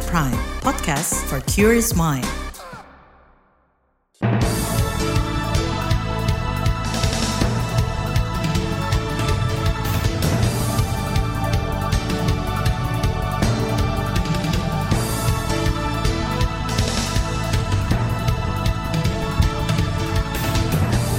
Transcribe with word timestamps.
KBR 0.00 0.08
Prime, 0.08 0.40
podcast 0.64 1.12
for 1.28 1.44
curious 1.44 1.92
mind. 1.92 2.24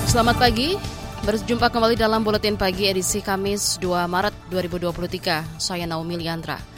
Selamat 0.10 0.42
pagi, 0.42 0.76
berjumpa 1.22 1.70
kembali 1.70 1.94
dalam 1.96 2.26
Buletin 2.26 2.58
Pagi 2.58 2.90
edisi 2.90 3.22
Kamis 3.22 3.78
2 3.78 4.10
Maret 4.10 4.34
2023. 4.50 5.62
Saya 5.62 5.86
Naomi 5.86 6.18
Liandra. 6.18 6.71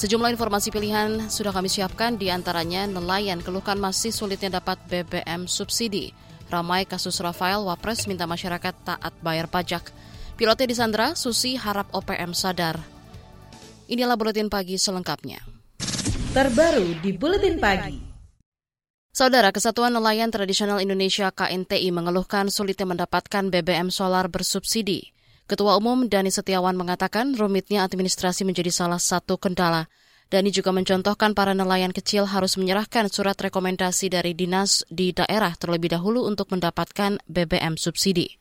Sejumlah 0.00 0.32
informasi 0.32 0.72
pilihan 0.72 1.28
sudah 1.28 1.52
kami 1.52 1.68
siapkan, 1.68 2.16
di 2.16 2.32
antaranya 2.32 2.88
nelayan 2.88 3.44
keluhkan 3.44 3.76
masih 3.76 4.08
sulitnya 4.08 4.56
dapat 4.56 4.80
BBM 4.88 5.44
subsidi. 5.44 6.16
Ramai 6.48 6.88
kasus 6.88 7.20
Rafael, 7.20 7.60
Wapres 7.68 8.08
minta 8.08 8.24
masyarakat 8.24 8.72
taat 8.80 9.12
bayar 9.20 9.52
pajak. 9.52 9.92
Pilotnya 10.40 10.72
disandra, 10.72 11.12
Susi 11.12 11.52
harap 11.52 11.92
OPM 11.92 12.32
sadar. 12.32 12.80
Inilah 13.92 14.16
Buletin 14.16 14.48
Pagi 14.48 14.80
selengkapnya. 14.80 15.44
Terbaru 16.32 16.96
di 17.04 17.12
Buletin 17.12 17.60
Pagi. 17.60 18.00
Saudara 19.12 19.52
Kesatuan 19.52 19.92
Nelayan 19.92 20.32
Tradisional 20.32 20.80
Indonesia 20.80 21.28
KNTI 21.28 21.92
mengeluhkan 21.92 22.48
sulitnya 22.48 22.88
mendapatkan 22.88 23.52
BBM 23.52 23.92
solar 23.92 24.32
bersubsidi. 24.32 25.12
Ketua 25.50 25.74
Umum 25.82 26.06
Dani 26.06 26.30
Setiawan 26.30 26.78
mengatakan 26.78 27.34
rumitnya 27.34 27.82
administrasi 27.82 28.46
menjadi 28.46 28.70
salah 28.70 29.02
satu 29.02 29.34
kendala. 29.34 29.90
Dani 30.30 30.54
juga 30.54 30.70
mencontohkan 30.70 31.34
para 31.34 31.58
nelayan 31.58 31.90
kecil 31.90 32.22
harus 32.22 32.54
menyerahkan 32.54 33.10
surat 33.10 33.34
rekomendasi 33.34 34.14
dari 34.14 34.30
dinas 34.30 34.86
di 34.86 35.10
daerah 35.10 35.50
terlebih 35.58 35.90
dahulu 35.90 36.22
untuk 36.22 36.54
mendapatkan 36.54 37.18
BBM 37.26 37.74
subsidi. 37.74 38.38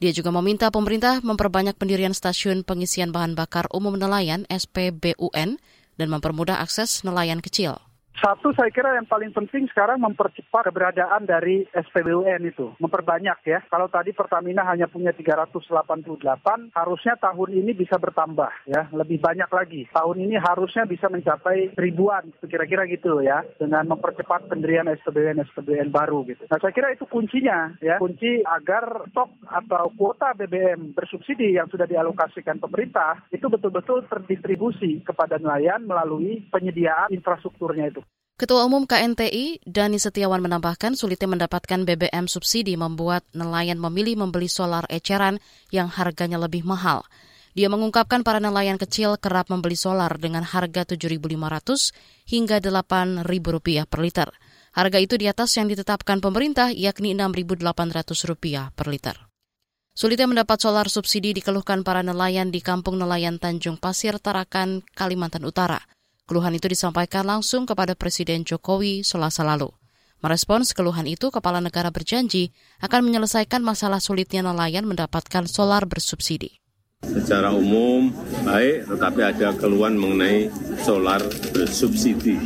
Dia 0.00 0.16
juga 0.16 0.32
meminta 0.32 0.72
pemerintah 0.72 1.20
memperbanyak 1.20 1.76
pendirian 1.76 2.16
stasiun 2.16 2.64
pengisian 2.64 3.12
bahan 3.12 3.36
bakar 3.36 3.68
umum 3.68 4.00
nelayan 4.00 4.48
SPBUN 4.48 5.60
dan 6.00 6.08
mempermudah 6.08 6.64
akses 6.64 7.04
nelayan 7.04 7.44
kecil. 7.44 7.76
Satu 8.22 8.54
saya 8.54 8.70
kira 8.70 8.94
yang 8.94 9.10
paling 9.10 9.34
penting 9.34 9.66
sekarang 9.66 9.98
mempercepat 9.98 10.70
keberadaan 10.70 11.26
dari 11.26 11.66
SPBUN 11.74 12.46
itu, 12.46 12.70
memperbanyak 12.78 13.34
ya. 13.42 13.58
Kalau 13.66 13.90
tadi 13.90 14.14
Pertamina 14.14 14.62
hanya 14.62 14.86
punya 14.86 15.10
388, 15.10 16.70
harusnya 16.70 17.18
tahun 17.18 17.50
ini 17.50 17.74
bisa 17.74 17.98
bertambah 17.98 18.70
ya, 18.70 18.86
lebih 18.94 19.18
banyak 19.18 19.50
lagi. 19.50 19.90
Tahun 19.90 20.14
ini 20.22 20.38
harusnya 20.38 20.86
bisa 20.86 21.10
mencapai 21.10 21.74
ribuan, 21.74 22.30
kira-kira 22.46 22.86
gitu 22.86 23.26
ya, 23.26 23.42
dengan 23.58 23.90
mempercepat 23.90 24.46
pendirian 24.46 24.86
SPBUN 25.02 25.42
SPBUN 25.50 25.90
baru 25.90 26.22
gitu. 26.22 26.46
Nah 26.46 26.62
saya 26.62 26.70
kira 26.70 26.94
itu 26.94 27.10
kuncinya 27.10 27.74
ya, 27.82 27.98
kunci 27.98 28.46
agar 28.46 29.02
stok 29.10 29.34
atau 29.50 29.90
kuota 29.98 30.30
BBM 30.38 30.94
bersubsidi 30.94 31.58
yang 31.58 31.66
sudah 31.66 31.90
dialokasikan 31.90 32.62
pemerintah 32.62 33.18
itu 33.34 33.50
betul-betul 33.50 34.06
terdistribusi 34.06 35.02
kepada 35.02 35.42
nelayan 35.42 35.82
melalui 35.82 36.46
penyediaan 36.54 37.10
infrastrukturnya 37.10 37.90
itu. 37.90 38.02
Ketua 38.40 38.64
Umum 38.64 38.88
KNTI, 38.88 39.60
Dani 39.68 40.00
Setiawan 40.00 40.40
menambahkan 40.40 40.96
sulitnya 40.96 41.28
mendapatkan 41.28 41.84
BBM 41.84 42.24
subsidi 42.24 42.74
membuat 42.80 43.28
nelayan 43.36 43.76
memilih 43.76 44.24
membeli 44.24 44.48
solar 44.48 44.88
eceran 44.88 45.36
yang 45.68 45.92
harganya 45.92 46.40
lebih 46.40 46.64
mahal. 46.64 47.04
Dia 47.52 47.68
mengungkapkan 47.68 48.24
para 48.24 48.40
nelayan 48.40 48.80
kecil 48.80 49.20
kerap 49.20 49.52
membeli 49.52 49.76
solar 49.76 50.16
dengan 50.16 50.40
harga 50.40 50.88
Rp7.500 50.88 51.92
hingga 52.24 52.56
Rp8.000 52.64 53.84
per 53.84 54.00
liter. 54.00 54.28
Harga 54.72 54.98
itu 55.04 55.20
di 55.20 55.28
atas 55.28 55.52
yang 55.60 55.68
ditetapkan 55.68 56.24
pemerintah 56.24 56.72
yakni 56.72 57.12
Rp6.800 57.12 58.72
per 58.72 58.88
liter. 58.88 59.16
Sulitnya 59.92 60.24
mendapat 60.24 60.56
solar 60.56 60.88
subsidi 60.88 61.36
dikeluhkan 61.36 61.84
para 61.84 62.00
nelayan 62.00 62.48
di 62.48 62.64
Kampung 62.64 62.96
Nelayan 62.96 63.36
Tanjung 63.36 63.76
Pasir, 63.76 64.16
Tarakan, 64.16 64.80
Kalimantan 64.96 65.44
Utara. 65.44 65.84
Keluhan 66.32 66.56
itu 66.56 66.64
disampaikan 66.64 67.28
langsung 67.28 67.68
kepada 67.68 67.92
Presiden 67.92 68.40
Jokowi 68.40 69.04
selasa 69.04 69.44
lalu. 69.44 69.68
Merespons 70.24 70.72
keluhan 70.72 71.04
itu, 71.04 71.28
Kepala 71.28 71.60
Negara 71.60 71.92
berjanji 71.92 72.56
akan 72.80 73.04
menyelesaikan 73.04 73.60
masalah 73.60 74.00
sulitnya 74.00 74.40
nelayan 74.40 74.88
mendapatkan 74.88 75.44
solar 75.44 75.84
bersubsidi. 75.84 76.56
Secara 77.04 77.52
umum 77.52 78.16
baik, 78.48 78.88
tetapi 78.88 79.20
ada 79.20 79.52
keluhan 79.60 80.00
mengenai 80.00 80.48
solar 80.80 81.20
bersubsidi 81.52 82.40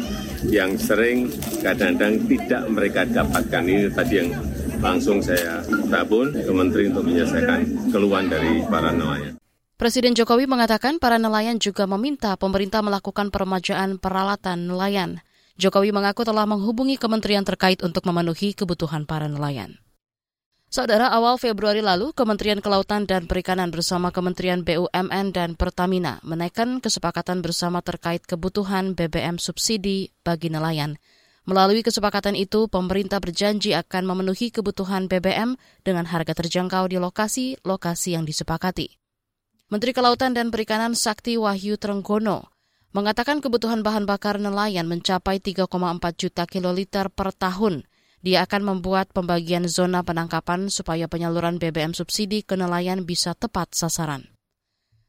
yang 0.51 0.75
sering 0.75 1.31
kadang-kadang 1.63 2.27
tidak 2.27 2.67
mereka 2.67 3.07
dapatkan. 3.07 3.63
Ini 3.71 3.95
tadi 3.95 4.15
yang 4.19 4.35
langsung 4.83 5.23
saya 5.23 5.63
tabun 5.87 6.35
ke 6.35 6.51
Menteri 6.51 6.91
untuk 6.91 7.07
menyelesaikan 7.07 7.95
keluhan 7.95 8.27
dari 8.27 8.67
para 8.67 8.91
nelayan. 8.91 9.36
Presiden 9.77 10.17
Jokowi 10.17 10.49
mengatakan 10.49 10.97
para 10.97 11.21
nelayan 11.21 11.61
juga 11.61 11.85
meminta 11.85 12.33
pemerintah 12.41 12.81
melakukan 12.81 13.29
peremajaan 13.29 14.01
peralatan 14.01 14.73
nelayan. 14.73 15.21
Jokowi 15.61 15.93
mengaku 15.93 16.25
telah 16.25 16.49
menghubungi 16.49 16.97
kementerian 16.97 17.45
terkait 17.45 17.85
untuk 17.85 18.09
memenuhi 18.09 18.57
kebutuhan 18.57 19.05
para 19.05 19.29
nelayan. 19.29 19.77
Saudara, 20.73 21.13
awal 21.13 21.37
Februari 21.37 21.85
lalu, 21.85 22.17
Kementerian 22.17 22.65
Kelautan 22.65 23.05
dan 23.05 23.29
Perikanan 23.29 23.69
bersama 23.69 24.09
Kementerian 24.09 24.65
BUMN 24.65 25.37
dan 25.37 25.61
Pertamina 25.61 26.25
menaikkan 26.25 26.81
kesepakatan 26.81 27.45
bersama 27.45 27.85
terkait 27.85 28.25
kebutuhan 28.25 28.97
BBM 28.97 29.37
subsidi 29.37 30.09
bagi 30.25 30.49
nelayan. 30.49 30.97
Melalui 31.45 31.85
kesepakatan 31.85 32.33
itu, 32.33 32.65
pemerintah 32.73 33.21
berjanji 33.21 33.77
akan 33.77 34.09
memenuhi 34.09 34.49
kebutuhan 34.49 35.05
BBM 35.05 35.61
dengan 35.85 36.09
harga 36.09 36.33
terjangkau 36.33 36.89
di 36.89 36.97
lokasi-lokasi 36.97 38.17
yang 38.17 38.25
disepakati. 38.25 39.06
Menteri 39.67 39.91
Kelautan 39.91 40.31
dan 40.31 40.55
Perikanan 40.55 40.95
Sakti 40.95 41.35
Wahyu 41.35 41.75
Trenggono 41.75 42.55
mengatakan 42.95 43.43
kebutuhan 43.43 43.83
bahan 43.83 44.07
bakar 44.07 44.39
nelayan 44.39 44.87
mencapai 44.87 45.43
3,4 45.43 45.67
juta 46.15 46.47
kiloliter 46.47 47.11
per 47.11 47.35
tahun. 47.35 47.83
Dia 48.23 48.47
akan 48.47 48.63
membuat 48.63 49.11
pembagian 49.11 49.67
zona 49.67 50.07
penangkapan 50.07 50.71
supaya 50.71 51.11
penyaluran 51.11 51.59
BBM 51.59 51.99
subsidi 51.99 52.47
ke 52.47 52.55
nelayan 52.55 53.11
bisa 53.11 53.35
tepat 53.35 53.75
sasaran. 53.75 54.31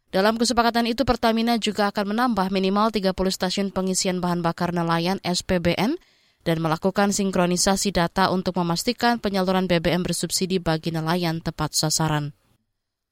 Dalam 0.09 0.41
kesepakatan 0.41 0.89
itu, 0.89 1.05
Pertamina 1.05 1.61
juga 1.61 1.93
akan 1.93 2.17
menambah 2.17 2.49
minimal 2.49 2.89
30 2.89 3.13
stasiun 3.13 3.69
pengisian 3.69 4.25
bahan 4.25 4.41
bakar 4.41 4.73
nelayan 4.73 5.21
SPBN 5.21 6.01
dan 6.41 6.57
melakukan 6.57 7.13
sinkronisasi 7.13 7.93
data 7.93 8.33
untuk 8.33 8.57
memastikan 8.57 9.21
penyaluran 9.21 9.69
BBM 9.69 10.01
bersubsidi 10.01 10.57
bagi 10.57 10.89
nelayan 10.89 11.45
tepat 11.45 11.77
sasaran. 11.77 12.33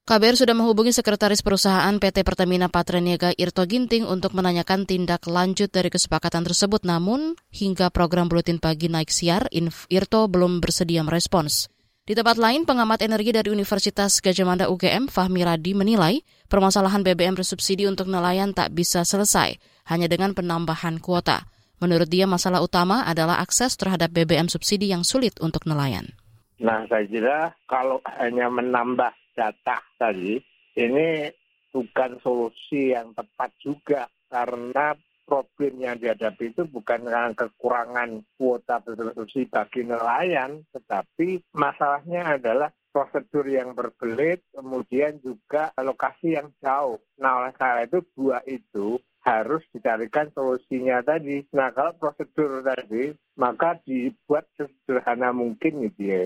KBR 0.06 0.38
sudah 0.38 0.54
menghubungi 0.54 0.94
Sekretaris 0.94 1.42
Perusahaan 1.42 1.90
PT 1.98 2.22
Pertamina 2.22 2.70
Patraniaga 2.70 3.34
Irto 3.34 3.66
Ginting 3.66 4.06
untuk 4.06 4.38
menanyakan 4.38 4.86
tindak 4.86 5.26
lanjut 5.26 5.66
dari 5.66 5.90
kesepakatan 5.90 6.46
tersebut, 6.46 6.86
namun 6.86 7.34
hingga 7.50 7.90
program 7.90 8.30
Buletin 8.30 8.62
Pagi 8.62 8.86
naik 8.86 9.10
siar, 9.10 9.50
Irto 9.90 10.30
belum 10.30 10.62
bersedia 10.62 11.02
merespons. 11.02 11.66
Di 12.06 12.14
tempat 12.14 12.38
lain, 12.38 12.62
pengamat 12.62 13.02
energi 13.02 13.34
dari 13.34 13.50
Universitas 13.50 14.22
Gajah 14.22 14.46
Mada 14.46 14.70
UGM, 14.70 15.10
Fahmi 15.10 15.42
Radi, 15.42 15.74
menilai 15.74 16.22
permasalahan 16.46 17.02
BBM 17.02 17.34
bersubsidi 17.34 17.90
untuk 17.90 18.06
nelayan 18.06 18.54
tak 18.54 18.78
bisa 18.78 19.02
selesai 19.02 19.58
hanya 19.90 20.06
dengan 20.06 20.38
penambahan 20.38 21.02
kuota. 21.02 21.50
Menurut 21.82 22.06
dia, 22.06 22.30
masalah 22.30 22.62
utama 22.62 23.02
adalah 23.10 23.42
akses 23.42 23.74
terhadap 23.74 24.14
BBM 24.14 24.46
subsidi 24.46 24.86
yang 24.86 25.02
sulit 25.02 25.34
untuk 25.42 25.66
nelayan. 25.66 26.14
Nah, 26.62 26.86
saya 26.86 27.10
kira 27.10 27.58
kalau 27.66 27.98
hanya 28.22 28.46
menambah 28.46 29.25
data 29.36 29.84
tadi 30.00 30.40
ini 30.80 31.28
bukan 31.68 32.16
solusi 32.24 32.96
yang 32.96 33.12
tepat 33.12 33.52
juga 33.60 34.08
karena 34.32 34.96
problem 35.26 35.82
yang 35.82 35.98
dihadapi 35.98 36.54
itu 36.54 36.62
bukan 36.70 37.02
karena 37.02 37.34
kekurangan 37.34 38.22
kuota 38.38 38.78
bersubsidi 38.80 39.50
bagi 39.50 39.82
nelayan, 39.82 40.62
tetapi 40.70 41.42
masalahnya 41.50 42.38
adalah 42.38 42.70
prosedur 42.94 43.44
yang 43.44 43.74
berbelit, 43.76 44.40
kemudian 44.54 45.20
juga 45.20 45.74
lokasi 45.76 46.38
yang 46.38 46.48
jauh. 46.62 47.02
Nah, 47.20 47.44
oleh 47.44 47.52
karena 47.52 47.84
itu 47.84 48.00
dua 48.16 48.40
itu 48.48 48.96
harus 49.26 49.60
dicarikan 49.74 50.30
solusinya 50.32 51.02
tadi. 51.02 51.42
Nah, 51.52 51.74
kalau 51.74 51.92
prosedur 51.98 52.62
tadi, 52.62 53.12
maka 53.36 53.76
dibuat 53.82 54.46
sesederhana 54.54 55.34
mungkin 55.34 55.90
gitu 55.90 56.02
ya. 56.06 56.24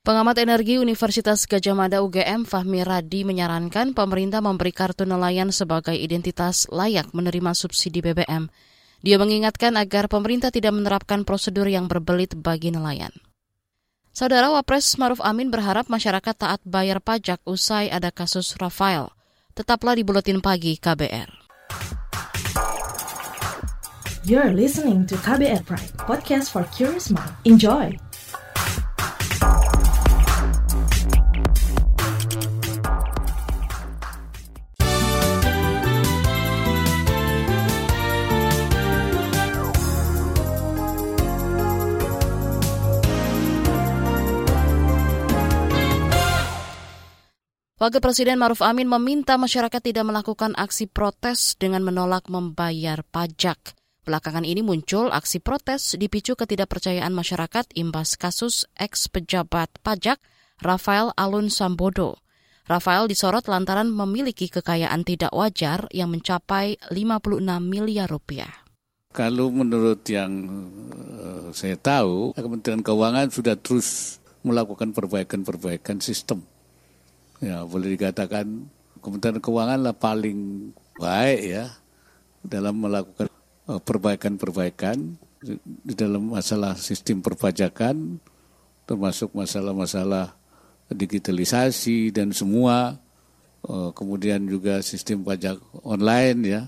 Pengamat 0.00 0.40
energi 0.40 0.80
Universitas 0.80 1.44
Gajah 1.44 1.76
Mada 1.76 2.00
UGM 2.00 2.48
Fahmi 2.48 2.80
Radi 2.80 3.20
menyarankan 3.20 3.92
pemerintah 3.92 4.40
memberi 4.40 4.72
kartu 4.72 5.04
nelayan 5.04 5.52
sebagai 5.52 5.92
identitas 5.92 6.64
layak 6.72 7.12
menerima 7.12 7.52
subsidi 7.52 8.00
BBM. 8.00 8.48
Dia 9.04 9.20
mengingatkan 9.20 9.76
agar 9.76 10.08
pemerintah 10.08 10.48
tidak 10.48 10.72
menerapkan 10.72 11.28
prosedur 11.28 11.68
yang 11.68 11.84
berbelit 11.84 12.32
bagi 12.32 12.72
nelayan. 12.72 13.12
Saudara 14.16 14.48
Wapres 14.48 14.96
Maruf 14.96 15.20
Amin 15.20 15.52
berharap 15.52 15.92
masyarakat 15.92 16.32
taat 16.32 16.64
bayar 16.64 17.04
pajak 17.04 17.44
usai 17.44 17.92
ada 17.92 18.08
kasus 18.08 18.56
Rafael. 18.56 19.12
Tetaplah 19.52 20.00
di 20.00 20.00
Buletin 20.00 20.40
Pagi 20.40 20.80
KBR. 20.80 21.28
You're 24.24 24.56
listening 24.56 25.04
to 25.12 25.20
KBR 25.20 25.68
Pride, 25.68 25.92
podcast 26.08 26.56
for 26.56 26.64
curious 26.72 27.12
mind. 27.12 27.36
Enjoy! 27.44 28.09
Wakil 47.80 48.04
Presiden 48.04 48.36
Maruf 48.36 48.60
Amin 48.60 48.84
meminta 48.92 49.40
masyarakat 49.40 49.80
tidak 49.80 50.04
melakukan 50.04 50.52
aksi 50.52 50.84
protes 50.84 51.56
dengan 51.56 51.80
menolak 51.80 52.28
membayar 52.28 53.00
pajak. 53.08 53.56
Belakangan 54.04 54.44
ini 54.44 54.60
muncul 54.60 55.08
aksi 55.08 55.40
protes 55.40 55.96
dipicu 55.96 56.36
ketidakpercayaan 56.36 57.08
masyarakat 57.16 57.72
imbas 57.72 58.20
kasus 58.20 58.68
ex-pejabat 58.76 59.72
pajak 59.80 60.20
Rafael 60.60 61.16
Alun 61.16 61.48
Sambodo. 61.48 62.20
Rafael 62.68 63.08
disorot 63.08 63.48
lantaran 63.48 63.88
memiliki 63.88 64.52
kekayaan 64.52 65.00
tidak 65.00 65.32
wajar 65.32 65.88
yang 65.88 66.12
mencapai 66.12 66.76
56 66.92 67.40
miliar 67.64 68.12
rupiah. 68.12 68.60
Kalau 69.16 69.48
menurut 69.48 70.04
yang 70.04 70.52
uh, 71.16 71.48
saya 71.56 71.80
tahu, 71.80 72.36
Kementerian 72.36 72.84
Keuangan 72.84 73.32
sudah 73.32 73.56
terus 73.56 74.20
melakukan 74.44 74.92
perbaikan-perbaikan 74.92 76.04
sistem 76.04 76.44
ya 77.40 77.64
boleh 77.64 77.96
dikatakan 77.96 78.68
Kementerian 79.00 79.40
Keuangan 79.40 79.80
lah 79.80 79.96
paling 79.96 80.70
baik 81.00 81.40
ya 81.40 81.64
dalam 82.44 82.84
melakukan 82.84 83.32
eh, 83.68 83.80
perbaikan-perbaikan 83.80 85.16
di 85.84 85.94
dalam 85.96 86.36
masalah 86.36 86.76
sistem 86.76 87.24
perpajakan 87.24 88.20
termasuk 88.84 89.32
masalah-masalah 89.32 90.36
digitalisasi 90.92 92.12
dan 92.12 92.36
semua 92.36 93.00
eh, 93.64 93.90
kemudian 93.96 94.44
juga 94.44 94.84
sistem 94.84 95.24
pajak 95.24 95.56
online 95.80 96.40
ya 96.44 96.62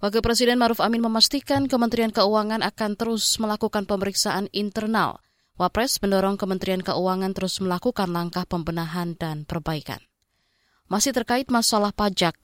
Wakil 0.00 0.24
Presiden 0.24 0.56
Maruf 0.56 0.80
Amin 0.80 1.04
memastikan 1.04 1.68
Kementerian 1.68 2.08
Keuangan 2.08 2.64
akan 2.64 2.96
terus 2.96 3.36
melakukan 3.36 3.84
pemeriksaan 3.84 4.48
internal. 4.48 5.20
Wapres 5.60 6.00
mendorong 6.00 6.40
Kementerian 6.40 6.80
Keuangan 6.80 7.36
terus 7.36 7.60
melakukan 7.60 8.08
langkah 8.08 8.48
pembenahan 8.48 9.12
dan 9.20 9.44
perbaikan. 9.44 10.00
Masih 10.90 11.14
terkait 11.14 11.46
masalah 11.54 11.94
pajak, 11.94 12.34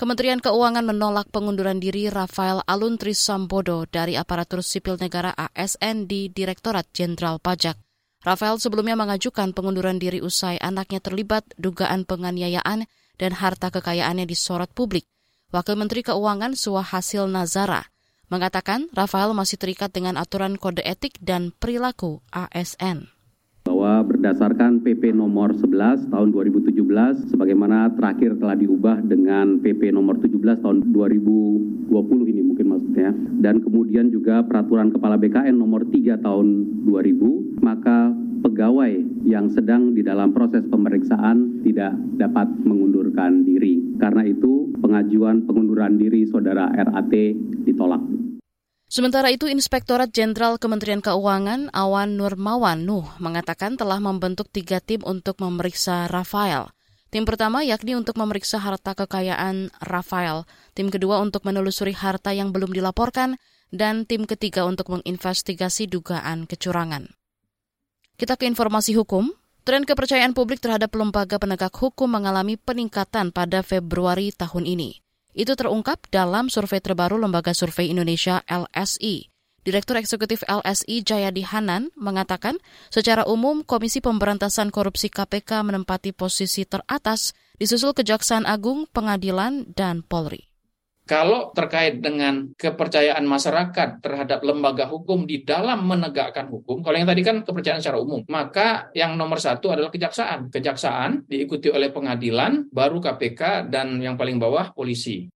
Kementerian 0.00 0.40
Keuangan 0.40 0.80
menolak 0.80 1.28
pengunduran 1.28 1.76
diri 1.76 2.08
Rafael 2.08 2.64
Alun 2.64 2.96
Trisambodo 2.96 3.84
dari 3.84 4.16
aparatur 4.16 4.64
sipil 4.64 4.96
negara 4.96 5.36
ASN 5.36 6.08
di 6.08 6.32
Direktorat 6.32 6.88
Jenderal 6.96 7.36
Pajak. 7.36 7.76
Rafael 8.24 8.56
sebelumnya 8.56 8.96
mengajukan 8.96 9.52
pengunduran 9.52 10.00
diri 10.00 10.24
usai 10.24 10.56
anaknya 10.56 11.04
terlibat 11.04 11.44
dugaan 11.60 12.08
penganiayaan 12.08 12.88
dan 13.20 13.32
harta 13.36 13.68
kekayaannya 13.68 14.24
disorot 14.24 14.72
publik. 14.72 15.04
Wakil 15.52 15.76
Menteri 15.76 16.00
Keuangan 16.00 16.56
Suhasil 16.56 17.28
Nazara 17.28 17.86
mengatakan 18.32 18.88
Rafael 18.96 19.36
masih 19.36 19.60
terikat 19.60 19.92
dengan 19.92 20.16
aturan 20.16 20.56
kode 20.56 20.80
etik 20.80 21.20
dan 21.20 21.52
perilaku 21.52 22.24
ASN 22.32 23.19
bahwa 23.80 24.12
berdasarkan 24.12 24.84
PP 24.84 25.16
nomor 25.16 25.56
11 25.56 26.12
tahun 26.12 26.28
2017 26.36 27.32
sebagaimana 27.32 27.88
terakhir 27.96 28.36
telah 28.36 28.52
diubah 28.52 29.00
dengan 29.00 29.56
PP 29.56 29.96
nomor 29.96 30.20
17 30.20 30.36
tahun 30.60 30.92
2020 30.92 31.88
ini 32.28 32.44
mungkin 32.44 32.76
maksudnya 32.76 33.08
dan 33.40 33.64
kemudian 33.64 34.12
juga 34.12 34.44
peraturan 34.44 34.92
kepala 34.92 35.16
BKN 35.16 35.56
nomor 35.56 35.88
3 35.88 36.12
tahun 36.20 36.46
2000 36.84 37.64
maka 37.64 38.12
pegawai 38.44 39.00
yang 39.24 39.48
sedang 39.48 39.96
di 39.96 40.04
dalam 40.04 40.36
proses 40.36 40.68
pemeriksaan 40.68 41.64
tidak 41.64 41.96
dapat 42.20 42.52
mengundurkan 42.60 43.48
diri. 43.48 43.96
Karena 43.96 44.28
itu 44.28 44.76
pengajuan 44.80 45.48
pengunduran 45.48 45.96
diri 45.96 46.28
saudara 46.28 46.68
RAT 46.72 47.12
ditolak. 47.68 48.00
Sementara 48.90 49.30
itu, 49.30 49.46
Inspektorat 49.46 50.10
Jenderal 50.10 50.58
Kementerian 50.58 50.98
Keuangan 50.98 51.70
Awan 51.70 52.18
Nurmawan 52.18 52.82
Nuh 52.82 53.06
mengatakan 53.22 53.78
telah 53.78 54.02
membentuk 54.02 54.50
tiga 54.50 54.82
tim 54.82 54.98
untuk 55.06 55.38
memeriksa 55.38 56.10
Rafael. 56.10 56.74
Tim 57.14 57.22
pertama 57.22 57.62
yakni 57.62 57.94
untuk 57.94 58.18
memeriksa 58.18 58.58
harta 58.58 58.98
kekayaan 58.98 59.70
Rafael, 59.78 60.42
tim 60.74 60.90
kedua 60.90 61.22
untuk 61.22 61.46
menelusuri 61.46 61.94
harta 61.94 62.34
yang 62.34 62.50
belum 62.50 62.74
dilaporkan, 62.74 63.38
dan 63.70 64.10
tim 64.10 64.26
ketiga 64.26 64.66
untuk 64.66 64.90
menginvestigasi 64.90 65.86
dugaan 65.86 66.50
kecurangan. 66.50 67.14
Kita 68.18 68.34
ke 68.34 68.42
informasi 68.50 68.98
hukum. 68.98 69.30
Tren 69.62 69.86
kepercayaan 69.86 70.34
publik 70.34 70.58
terhadap 70.58 70.90
lembaga 70.98 71.38
penegak 71.38 71.78
hukum 71.78 72.10
mengalami 72.10 72.58
peningkatan 72.58 73.30
pada 73.30 73.62
Februari 73.62 74.34
tahun 74.34 74.66
ini. 74.66 74.98
Itu 75.30 75.54
terungkap 75.54 76.10
dalam 76.10 76.50
survei 76.50 76.82
terbaru 76.82 77.16
Lembaga 77.16 77.54
Survei 77.54 77.88
Indonesia 77.88 78.42
LSI. 78.50 79.30
Direktur 79.60 80.00
Eksekutif 80.00 80.42
LSI 80.48 81.04
Jayadi 81.06 81.44
Hanan 81.46 81.92
mengatakan, 81.94 82.58
secara 82.90 83.28
umum 83.28 83.62
Komisi 83.62 84.02
Pemberantasan 84.02 84.74
Korupsi 84.74 85.12
KPK 85.12 85.62
menempati 85.62 86.10
posisi 86.16 86.66
teratas 86.66 87.36
disusul 87.60 87.94
Kejaksaan 87.94 88.48
Agung, 88.48 88.88
Pengadilan, 88.90 89.70
dan 89.76 90.02
Polri. 90.02 90.49
Kalau 91.10 91.50
terkait 91.50 91.98
dengan 91.98 92.54
kepercayaan 92.54 93.26
masyarakat 93.26 93.98
terhadap 93.98 94.46
lembaga 94.46 94.86
hukum 94.86 95.26
di 95.26 95.42
dalam 95.42 95.82
menegakkan 95.82 96.46
hukum, 96.46 96.86
kalau 96.86 96.94
yang 96.94 97.10
tadi 97.10 97.26
kan 97.26 97.42
kepercayaan 97.42 97.82
secara 97.82 97.98
umum, 97.98 98.22
maka 98.30 98.94
yang 98.94 99.18
nomor 99.18 99.42
satu 99.42 99.74
adalah 99.74 99.90
kejaksaan. 99.90 100.54
Kejaksaan 100.54 101.26
diikuti 101.26 101.66
oleh 101.66 101.90
pengadilan, 101.90 102.70
baru 102.70 103.02
KPK, 103.02 103.66
dan 103.66 103.98
yang 103.98 104.14
paling 104.14 104.38
bawah 104.38 104.70
polisi. 104.70 105.26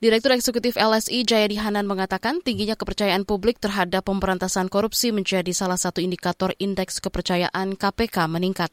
Direktur 0.00 0.32
Eksekutif 0.32 0.80
LSI 0.80 1.28
Jayadi 1.28 1.60
Hanan 1.60 1.84
mengatakan 1.84 2.40
tingginya 2.40 2.72
kepercayaan 2.72 3.28
publik 3.28 3.60
terhadap 3.60 4.08
pemberantasan 4.08 4.72
korupsi 4.72 5.12
menjadi 5.12 5.52
salah 5.52 5.76
satu 5.76 6.00
indikator 6.00 6.56
indeks 6.56 7.04
kepercayaan 7.04 7.76
KPK 7.76 8.24
meningkat. 8.24 8.72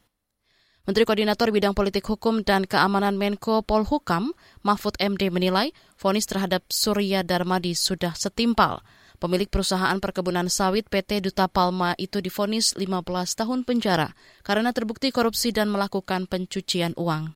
Menteri 0.82 1.06
Koordinator 1.06 1.54
Bidang 1.54 1.78
Politik 1.78 2.02
Hukum 2.10 2.42
dan 2.42 2.66
Keamanan 2.66 3.14
Menko 3.14 3.62
Polhukam, 3.62 4.34
Mahfud 4.66 4.98
MD 4.98 5.30
menilai 5.30 5.70
vonis 5.94 6.26
terhadap 6.26 6.66
Surya 6.74 7.22
Darmadi 7.22 7.78
sudah 7.78 8.18
setimpal. 8.18 8.82
Pemilik 9.22 9.46
perusahaan 9.46 9.94
perkebunan 10.02 10.50
sawit 10.50 10.90
PT 10.90 11.22
Duta 11.22 11.46
Palma 11.46 11.94
itu 12.02 12.18
difonis 12.18 12.74
15 12.74 12.98
tahun 13.14 13.62
penjara 13.62 14.10
karena 14.42 14.74
terbukti 14.74 15.14
korupsi 15.14 15.54
dan 15.54 15.70
melakukan 15.70 16.26
pencucian 16.26 16.98
uang. 16.98 17.30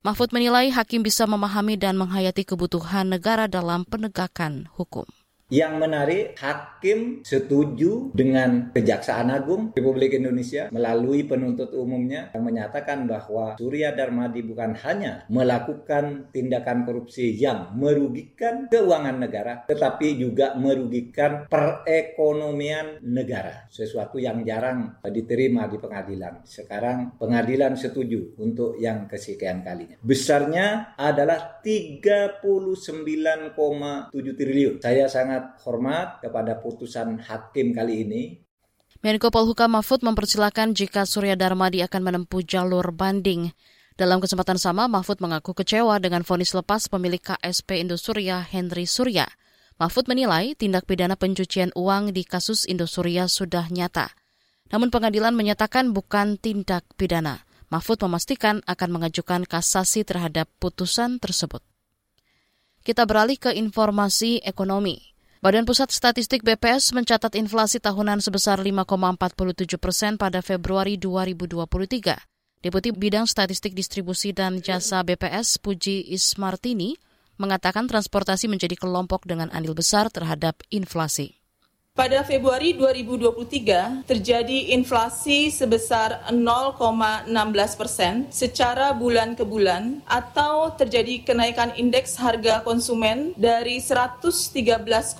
Mahfud 0.00 0.32
menilai 0.32 0.72
hakim 0.72 1.04
bisa 1.04 1.28
memahami 1.28 1.76
dan 1.76 2.00
menghayati 2.00 2.48
kebutuhan 2.48 3.12
negara 3.12 3.44
dalam 3.44 3.84
penegakan 3.84 4.72
hukum. 4.72 5.04
Yang 5.46 5.74
menarik, 5.78 6.34
hakim 6.42 7.22
setuju 7.22 8.10
dengan 8.10 8.74
Kejaksaan 8.74 9.30
Agung 9.30 9.70
Republik 9.78 10.18
Indonesia 10.18 10.66
melalui 10.74 11.22
penuntut 11.22 11.70
umumnya 11.70 12.34
yang 12.34 12.50
menyatakan 12.50 13.06
bahwa 13.06 13.54
Surya 13.54 13.94
Darmadi 13.94 14.42
bukan 14.42 14.74
hanya 14.82 15.22
melakukan 15.30 16.34
tindakan 16.34 16.82
korupsi 16.82 17.38
yang 17.38 17.78
merugikan 17.78 18.66
keuangan 18.66 19.22
negara, 19.22 19.62
tetapi 19.70 20.18
juga 20.18 20.58
merugikan 20.58 21.46
perekonomian 21.46 23.06
negara. 23.06 23.70
Sesuatu 23.70 24.18
yang 24.18 24.42
jarang 24.42 24.98
diterima 25.06 25.70
di 25.70 25.78
pengadilan. 25.78 26.42
Sekarang 26.42 27.14
pengadilan 27.22 27.78
setuju 27.78 28.34
untuk 28.42 28.82
yang 28.82 29.06
kesekian 29.06 29.62
kalinya. 29.62 29.94
Besarnya 30.02 30.98
adalah 30.98 31.62
39,7 31.62 34.10
triliun. 34.34 34.82
Saya 34.82 35.06
sangat 35.06 35.35
sangat 35.36 35.60
hormat 35.68 36.08
kepada 36.24 36.56
putusan 36.56 37.20
hakim 37.20 37.76
kali 37.76 38.08
ini. 38.08 38.22
Menko 39.04 39.28
Polhukam 39.28 39.76
Mahfud 39.76 40.00
mempersilahkan 40.00 40.72
jika 40.72 41.04
Surya 41.04 41.36
Darmadi 41.36 41.84
akan 41.84 42.00
menempuh 42.00 42.40
jalur 42.40 42.88
banding. 42.96 43.52
Dalam 44.00 44.24
kesempatan 44.24 44.56
sama, 44.56 44.88
Mahfud 44.88 45.20
mengaku 45.20 45.52
kecewa 45.52 46.00
dengan 46.00 46.24
vonis 46.24 46.56
lepas 46.56 46.88
pemilik 46.88 47.20
KSP 47.20 47.84
Indosuria 47.84 48.40
Henry 48.40 48.88
Surya. 48.88 49.28
Mahfud 49.76 50.08
menilai 50.08 50.56
tindak 50.56 50.88
pidana 50.88 51.20
pencucian 51.20 51.68
uang 51.76 52.16
di 52.16 52.24
kasus 52.24 52.64
Indosuria 52.64 53.28
sudah 53.28 53.68
nyata. 53.68 54.08
Namun 54.72 54.88
pengadilan 54.88 55.36
menyatakan 55.36 55.92
bukan 55.92 56.40
tindak 56.40 56.88
pidana. 56.96 57.44
Mahfud 57.68 58.00
memastikan 58.00 58.64
akan 58.64 58.88
mengajukan 58.88 59.44
kasasi 59.44 60.08
terhadap 60.08 60.48
putusan 60.56 61.20
tersebut. 61.20 61.60
Kita 62.80 63.04
beralih 63.04 63.36
ke 63.36 63.52
informasi 63.52 64.40
ekonomi. 64.40 65.15
Badan 65.46 65.62
Pusat 65.62 65.94
Statistik 65.94 66.42
BPS 66.42 66.90
mencatat 66.90 67.38
inflasi 67.38 67.78
tahunan 67.78 68.18
sebesar 68.18 68.58
5,47 68.58 69.78
persen 69.78 70.18
pada 70.18 70.42
Februari 70.42 70.98
2023. 70.98 72.66
Deputi 72.66 72.90
Bidang 72.90 73.30
Statistik 73.30 73.70
Distribusi 73.70 74.34
dan 74.34 74.58
Jasa 74.58 75.06
BPS 75.06 75.62
Puji 75.62 76.10
Ismartini 76.10 76.98
mengatakan 77.38 77.86
transportasi 77.86 78.50
menjadi 78.50 78.74
kelompok 78.74 79.22
dengan 79.22 79.46
andil 79.54 79.78
besar 79.78 80.10
terhadap 80.10 80.66
inflasi. 80.74 81.35
Pada 81.96 82.20
Februari 82.28 82.76
2023 82.76 84.04
terjadi 84.04 84.76
inflasi 84.76 85.48
sebesar 85.48 86.28
0,16 86.28 87.24
persen 87.72 88.28
secara 88.28 88.92
bulan 88.92 89.32
ke 89.32 89.48
bulan 89.48 90.04
atau 90.04 90.76
terjadi 90.76 91.24
kenaikan 91.24 91.72
indeks 91.72 92.20
harga 92.20 92.60
konsumen 92.60 93.32
dari 93.40 93.80
113,98 93.80 95.16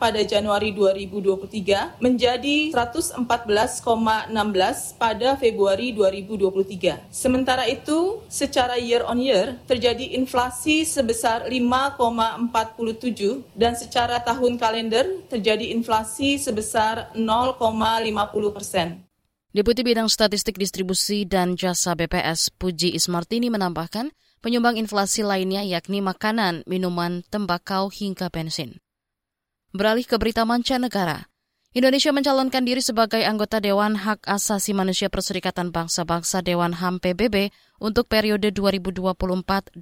pada 0.00 0.20
Januari 0.24 0.72
2023 0.72 2.00
menjadi 2.00 2.72
114,16 2.72 3.20
pada 4.96 5.36
Februari 5.36 5.92
2023. 5.92 6.96
Sementara 7.12 7.68
itu, 7.68 8.24
secara 8.32 8.80
year 8.80 9.04
on 9.04 9.20
year 9.20 9.60
terjadi 9.68 10.16
inflasi 10.16 10.88
sebesar 10.88 11.44
5,47 11.44 13.44
dan 13.52 13.76
secara 13.76 14.16
tahun 14.24 14.56
kalender 14.56 15.09
terjadi 15.30 15.72
inflasi 15.74 16.36
sebesar 16.40 17.14
0,50 17.14 18.56
persen. 18.56 19.04
Deputi 19.50 19.82
Bidang 19.82 20.06
Statistik 20.06 20.54
Distribusi 20.54 21.26
dan 21.26 21.58
Jasa 21.58 21.98
BPS 21.98 22.54
Puji 22.54 22.94
Ismartini 22.94 23.50
menambahkan, 23.50 24.14
penyumbang 24.38 24.78
inflasi 24.78 25.26
lainnya 25.26 25.66
yakni 25.66 25.98
makanan, 25.98 26.62
minuman, 26.70 27.26
tembakau, 27.28 27.90
hingga 27.90 28.30
bensin. 28.30 28.78
Beralih 29.74 30.06
ke 30.06 30.18
berita 30.22 30.46
mancanegara, 30.46 31.30
Indonesia 31.70 32.10
mencalonkan 32.10 32.66
diri 32.66 32.82
sebagai 32.82 33.22
anggota 33.22 33.62
Dewan 33.62 33.94
Hak 33.94 34.26
Asasi 34.26 34.74
Manusia 34.74 35.06
Perserikatan 35.06 35.70
Bangsa-Bangsa 35.70 36.42
Dewan 36.42 36.74
HAM 36.74 36.98
PBB 36.98 37.54
untuk 37.78 38.10
periode 38.10 38.50
2024-2026. 38.50 39.78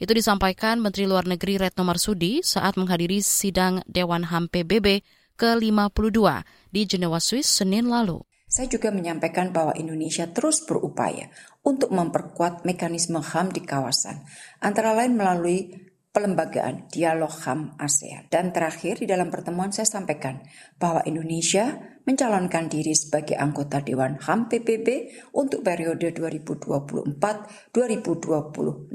Itu 0.00 0.16
disampaikan 0.16 0.80
Menteri 0.80 1.04
Luar 1.04 1.28
Negeri 1.28 1.60
Retno 1.60 1.84
Marsudi 1.84 2.40
saat 2.40 2.80
menghadiri 2.80 3.20
sidang 3.20 3.84
Dewan 3.84 4.32
HAM 4.32 4.48
PBB 4.48 5.04
ke-52 5.36 6.40
di 6.72 6.88
Jenewa, 6.88 7.20
Swiss, 7.20 7.60
Senin 7.60 7.92
lalu. 7.92 8.24
Saya 8.48 8.66
juga 8.66 8.88
menyampaikan 8.90 9.52
bahwa 9.52 9.76
Indonesia 9.76 10.24
terus 10.32 10.64
berupaya 10.64 11.28
untuk 11.60 11.92
memperkuat 11.92 12.64
mekanisme 12.64 13.20
HAM 13.20 13.52
di 13.52 13.60
kawasan, 13.60 14.24
antara 14.64 14.96
lain 14.96 15.20
melalui 15.20 15.68
pelembagaan 16.10 16.90
dialog 16.90 17.30
HAM 17.30 17.78
ASEAN. 17.78 18.26
Dan 18.26 18.50
terakhir 18.50 18.98
di 18.98 19.06
dalam 19.06 19.30
pertemuan 19.30 19.70
saya 19.70 19.86
sampaikan 19.86 20.42
bahwa 20.76 21.06
Indonesia 21.06 21.78
mencalonkan 22.02 22.66
diri 22.66 22.94
sebagai 22.94 23.38
anggota 23.38 23.80
Dewan 23.82 24.18
HAM 24.18 24.50
PBB 24.50 24.88
untuk 25.38 25.62
periode 25.62 26.10
2024-2026 26.10 28.90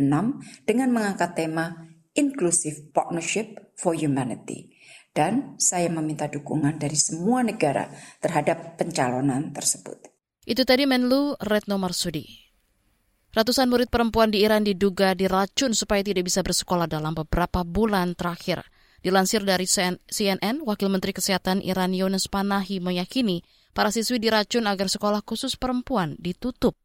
dengan 0.68 0.90
mengangkat 0.92 1.32
tema 1.34 1.88
Inclusive 2.16 2.92
Partnership 2.92 3.72
for 3.80 3.96
Humanity. 3.96 4.76
Dan 5.16 5.56
saya 5.56 5.88
meminta 5.88 6.28
dukungan 6.28 6.76
dari 6.76 7.00
semua 7.00 7.40
negara 7.40 7.88
terhadap 8.20 8.76
pencalonan 8.76 9.56
tersebut. 9.56 10.12
Itu 10.44 10.68
tadi 10.68 10.84
Menlu 10.84 11.40
Retno 11.40 11.80
Marsudi. 11.80 12.45
Ratusan 13.36 13.68
murid 13.68 13.92
perempuan 13.92 14.32
di 14.32 14.48
Iran 14.48 14.64
diduga 14.64 15.12
diracun 15.12 15.76
supaya 15.76 16.00
tidak 16.00 16.24
bisa 16.24 16.40
bersekolah 16.40 16.88
dalam 16.88 17.12
beberapa 17.12 17.68
bulan 17.68 18.16
terakhir. 18.16 18.64
Dilansir 19.04 19.44
dari 19.44 19.68
CNN, 19.68 20.64
Wakil 20.64 20.88
Menteri 20.88 21.12
Kesehatan 21.12 21.60
Iran 21.60 21.92
Yunus 21.92 22.32
Panahi 22.32 22.80
meyakini 22.80 23.44
para 23.76 23.92
siswi 23.92 24.24
diracun 24.24 24.64
agar 24.72 24.88
sekolah 24.88 25.20
khusus 25.28 25.60
perempuan 25.60 26.16
ditutup. 26.16 26.80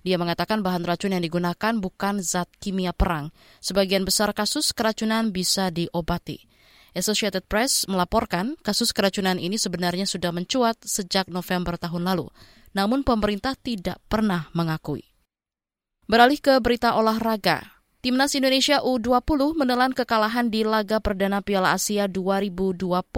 Dia 0.00 0.16
mengatakan 0.16 0.64
bahan 0.64 0.88
racun 0.88 1.12
yang 1.12 1.20
digunakan 1.20 1.76
bukan 1.76 2.24
zat 2.24 2.48
kimia 2.56 2.96
perang. 2.96 3.28
Sebagian 3.60 4.08
besar 4.08 4.32
kasus 4.32 4.72
keracunan 4.72 5.28
bisa 5.36 5.68
diobati. 5.68 6.48
Associated 6.96 7.44
Press 7.44 7.84
melaporkan 7.84 8.56
kasus 8.64 8.96
keracunan 8.96 9.36
ini 9.36 9.60
sebenarnya 9.60 10.08
sudah 10.08 10.32
mencuat 10.32 10.80
sejak 10.80 11.28
November 11.28 11.76
tahun 11.76 12.08
lalu. 12.08 12.32
Namun 12.72 13.04
pemerintah 13.04 13.52
tidak 13.52 14.00
pernah 14.08 14.48
mengakui. 14.56 15.09
Beralih 16.10 16.42
ke 16.42 16.58
berita 16.58 16.98
olahraga. 16.98 17.78
Timnas 18.02 18.34
Indonesia 18.34 18.82
U20 18.82 19.54
menelan 19.54 19.94
kekalahan 19.94 20.50
di 20.50 20.66
laga 20.66 20.98
perdana 20.98 21.38
Piala 21.38 21.78
Asia 21.78 22.10
2023. 22.10 23.14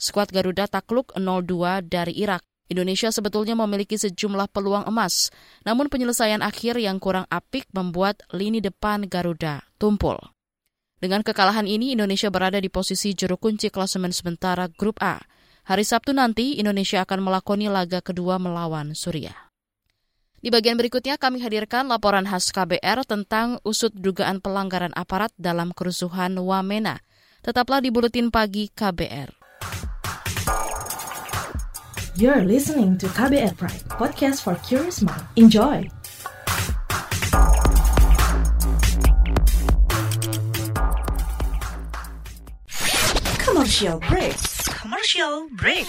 Skuad 0.00 0.32
Garuda 0.32 0.64
takluk 0.64 1.12
0-2 1.12 1.84
dari 1.84 2.16
Irak. 2.16 2.40
Indonesia 2.72 3.12
sebetulnya 3.12 3.52
memiliki 3.52 4.00
sejumlah 4.00 4.48
peluang 4.48 4.88
emas, 4.88 5.28
namun 5.68 5.92
penyelesaian 5.92 6.40
akhir 6.40 6.80
yang 6.80 6.96
kurang 6.96 7.28
apik 7.28 7.68
membuat 7.76 8.24
lini 8.32 8.64
depan 8.64 9.04
Garuda 9.04 9.68
tumpul. 9.76 10.16
Dengan 11.04 11.20
kekalahan 11.20 11.68
ini, 11.68 11.92
Indonesia 11.92 12.32
berada 12.32 12.56
di 12.64 12.72
posisi 12.72 13.12
juru 13.12 13.36
kunci 13.36 13.68
klasemen 13.68 14.16
sementara 14.16 14.72
Grup 14.72 14.96
A. 15.04 15.20
Hari 15.68 15.84
Sabtu 15.84 16.16
nanti, 16.16 16.56
Indonesia 16.56 17.04
akan 17.04 17.20
melakoni 17.20 17.68
laga 17.68 18.00
kedua 18.00 18.40
melawan 18.40 18.96
Suriah. 18.96 19.49
Di 20.40 20.48
bagian 20.48 20.80
berikutnya 20.80 21.20
kami 21.20 21.44
hadirkan 21.44 21.84
laporan 21.84 22.24
khas 22.24 22.48
KBR 22.48 23.04
tentang 23.04 23.60
usut 23.60 23.92
dugaan 23.92 24.40
pelanggaran 24.40 24.88
aparat 24.96 25.28
dalam 25.36 25.76
kerusuhan 25.76 26.32
Wamena. 26.40 27.04
Tetaplah 27.44 27.84
di 27.84 27.92
Buletin 27.92 28.32
Pagi 28.32 28.72
KBR. 28.72 29.36
You're 32.16 32.48
listening 32.48 32.96
to 33.04 33.08
KBR 33.12 33.52
Pride, 33.60 33.84
podcast 34.00 34.40
for 34.40 34.56
curious 34.64 35.04
mind. 35.04 35.24
Enjoy! 35.36 35.84
Commercial 43.44 44.00
break. 44.08 44.40
Commercial 44.72 45.52
break. 45.52 45.88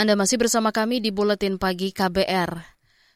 Anda 0.00 0.16
masih 0.16 0.40
bersama 0.40 0.72
kami 0.72 1.04
di 1.04 1.12
Buletin 1.12 1.60
Pagi 1.60 1.92
KBR. 1.92 2.56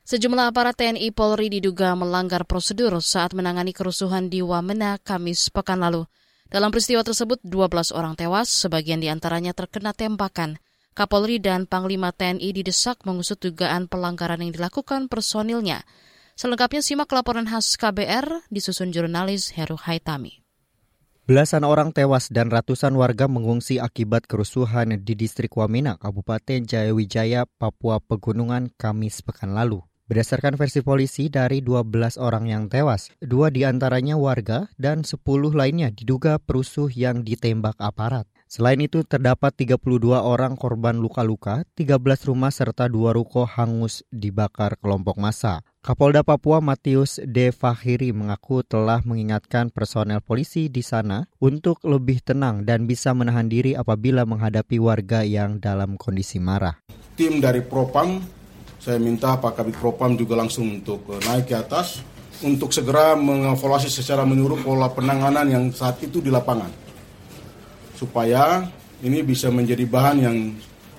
Sejumlah 0.05 0.53
aparat 0.53 0.77
TNI 0.77 1.17
Polri 1.17 1.49
diduga 1.49 1.97
melanggar 1.97 2.45
prosedur 2.45 3.01
saat 3.01 3.33
menangani 3.33 3.73
kerusuhan 3.73 4.29
di 4.29 4.45
Wamena 4.45 5.01
Kamis 5.01 5.49
pekan 5.49 5.81
lalu. 5.81 6.05
Dalam 6.53 6.69
peristiwa 6.69 7.01
tersebut, 7.01 7.41
12 7.41 7.89
orang 7.89 8.21
tewas, 8.21 8.53
sebagian 8.53 9.01
di 9.01 9.09
antaranya 9.09 9.57
terkena 9.57 9.97
tembakan. 9.97 10.61
Kapolri 10.93 11.41
dan 11.41 11.65
Panglima 11.65 12.13
TNI 12.13 12.53
didesak 12.53 13.01
mengusut 13.09 13.41
dugaan 13.41 13.89
pelanggaran 13.89 14.45
yang 14.45 14.53
dilakukan 14.53 15.09
personilnya. 15.09 15.89
Selengkapnya 16.37 16.85
simak 16.85 17.09
laporan 17.17 17.49
khas 17.49 17.81
KBR 17.81 18.45
disusun 18.53 18.93
jurnalis 18.93 19.57
Heru 19.57 19.81
Haitami. 19.81 20.44
Belasan 21.25 21.65
orang 21.65 21.89
tewas 21.89 22.29
dan 22.29 22.53
ratusan 22.53 22.93
warga 23.01 23.25
mengungsi 23.25 23.81
akibat 23.81 24.29
kerusuhan 24.29 24.93
di 25.01 25.17
distrik 25.17 25.57
Wamena, 25.57 25.97
Kabupaten 25.97 26.69
Jayawijaya, 26.69 27.49
Papua 27.57 27.97
Pegunungan, 27.97 28.69
Kamis 28.77 29.25
pekan 29.25 29.57
lalu. 29.57 29.81
Berdasarkan 30.05 30.61
versi 30.61 30.85
polisi, 30.85 31.33
dari 31.33 31.65
12 31.65 32.21
orang 32.21 32.45
yang 32.45 32.69
tewas, 32.69 33.09
dua 33.25 33.49
di 33.49 33.65
antaranya 33.65 34.21
warga 34.21 34.69
dan 34.77 35.01
10 35.01 35.25
lainnya 35.57 35.89
diduga 35.89 36.37
perusuh 36.37 36.93
yang 36.93 37.25
ditembak 37.25 37.81
aparat. 37.81 38.29
Selain 38.45 38.77
itu, 38.85 39.01
terdapat 39.01 39.57
32 39.57 40.21
orang 40.21 40.61
korban 40.61 41.01
luka-luka, 41.01 41.65
13 41.73 42.29
rumah 42.29 42.53
serta 42.53 42.85
dua 42.93 43.17
ruko 43.17 43.49
hangus 43.49 44.05
dibakar 44.13 44.77
kelompok 44.77 45.17
massa. 45.17 45.65
Kapolda 45.85 46.25
Papua 46.25 46.65
Matius 46.65 47.21
De 47.29 47.53
Fahiri 47.53 48.09
mengaku 48.17 48.65
telah 48.65 49.05
mengingatkan 49.05 49.69
personel 49.69 50.25
polisi 50.25 50.73
di 50.73 50.81
sana 50.81 51.29
untuk 51.45 51.85
lebih 51.85 52.25
tenang 52.25 52.65
dan 52.65 52.89
bisa 52.89 53.13
menahan 53.13 53.45
diri 53.53 53.77
apabila 53.77 54.25
menghadapi 54.25 54.81
warga 54.81 55.29
yang 55.29 55.61
dalam 55.61 56.01
kondisi 56.01 56.41
marah. 56.41 56.81
Tim 57.21 57.37
dari 57.37 57.61
Propam, 57.61 58.17
saya 58.81 58.97
minta 58.97 59.37
Pak 59.37 59.61
Kabit 59.61 59.77
Propam 59.77 60.17
juga 60.17 60.41
langsung 60.41 60.73
untuk 60.73 61.05
eh, 61.13 61.21
naik 61.21 61.53
ke 61.53 61.57
atas 61.61 62.01
untuk 62.41 62.73
segera 62.73 63.13
mengevaluasi 63.13 63.93
secara 63.93 64.25
menyeluruh 64.25 64.65
pola 64.65 64.89
penanganan 64.89 65.53
yang 65.53 65.69
saat 65.69 66.01
itu 66.01 66.25
di 66.25 66.33
lapangan 66.33 66.73
supaya 67.93 68.65
ini 69.05 69.21
bisa 69.21 69.53
menjadi 69.53 69.85
bahan 69.85 70.17
yang 70.17 70.37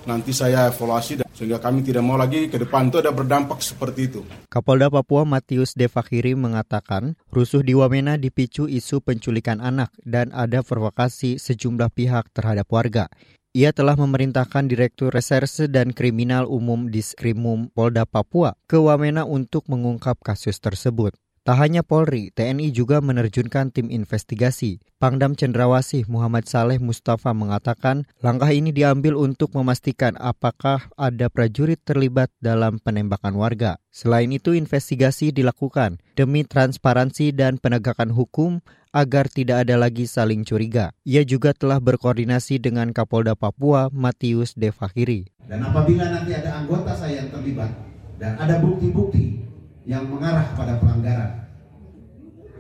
nanti 0.06 0.30
saya 0.30 0.70
evaluasi 0.70 1.25
sehingga 1.36 1.60
kami 1.60 1.84
tidak 1.84 2.01
mau 2.01 2.15
lagi 2.15 2.48
ke 2.48 2.56
depan 2.56 2.88
itu 2.88 3.04
ada 3.04 3.12
berdampak 3.12 3.60
seperti 3.60 4.08
itu. 4.08 4.22
Kapolda 4.48 4.88
Papua 4.88 5.27
Matius 5.27 5.75
Devakiri 5.75 6.34
mengatakan 6.34 7.20
rusuh 7.27 7.60
di 7.60 7.75
Wamena 7.75 8.15
dipicu 8.15 8.72
isu 8.72 9.04
penculikan 9.04 9.60
anak 9.60 9.92
dan 10.08 10.32
ada 10.32 10.63
provokasi 10.63 11.36
sejumlah 11.36 11.92
pihak 11.92 12.32
terhadap 12.32 12.72
warga. 12.72 13.12
Ia 13.56 13.72
telah 13.72 13.96
memerintahkan 13.96 14.68
Direktur 14.68 15.15
Reserse 15.15 15.72
dan 15.72 15.96
Kriminal 15.96 16.44
Umum 16.44 16.92
Diskrimum 16.92 17.72
Polda 17.72 18.04
Papua 18.04 18.60
ke 18.68 18.75
Wamena 18.75 19.24
untuk 19.24 19.68
mengungkap 19.72 20.20
kasus 20.20 20.60
tersebut. 20.60 21.15
Tak 21.46 21.62
hanya 21.62 21.86
Polri, 21.86 22.34
TNI 22.34 22.74
juga 22.74 23.06
menerjunkan 23.06 23.70
tim 23.70 23.94
investigasi. 23.94 24.82
Pangdam 24.98 25.38
Cendrawasih 25.38 26.10
Muhammad 26.10 26.50
Saleh 26.50 26.82
Mustafa 26.82 27.38
mengatakan 27.38 28.10
langkah 28.18 28.50
ini 28.50 28.74
diambil 28.74 29.14
untuk 29.14 29.54
memastikan 29.54 30.18
apakah 30.18 30.90
ada 30.98 31.30
prajurit 31.30 31.78
terlibat 31.86 32.34
dalam 32.42 32.82
penembakan 32.82 33.38
warga. 33.38 33.78
Selain 33.94 34.25
itu, 34.34 34.58
investigasi 34.58 35.30
dilakukan 35.30 36.02
demi 36.18 36.50
transparansi 36.50 37.30
dan 37.38 37.62
penegakan 37.62 38.10
hukum 38.10 38.66
agar 38.90 39.30
tidak 39.30 39.70
ada 39.70 39.78
lagi 39.78 40.10
saling 40.10 40.42
curiga. 40.50 40.98
Ia 41.06 41.22
juga 41.22 41.54
telah 41.54 41.78
berkoordinasi 41.78 42.58
dengan 42.58 42.90
Kapolda 42.90 43.38
Papua 43.38 43.94
Matius 43.94 44.58
Devahiri. 44.58 45.30
Dan 45.46 45.62
apabila 45.62 46.10
nanti 46.10 46.34
ada 46.34 46.58
anggota 46.58 46.98
saya 46.98 47.22
yang 47.22 47.30
terlibat 47.30 47.70
dan 48.18 48.34
ada 48.42 48.58
bukti-bukti 48.58 49.45
yang 49.86 50.10
mengarah 50.10 50.50
pada 50.58 50.82
pelanggaran 50.82 51.46